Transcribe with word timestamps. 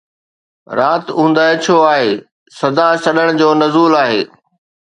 رات 0.77 1.05
اوندهه 1.17 1.51
ڇو 1.63 1.75
آهي، 1.93 2.11
صدا 2.59 2.87
سڏڻ 3.03 3.27
جو 3.41 3.49
نزول 3.63 3.93
آهي 4.03 4.21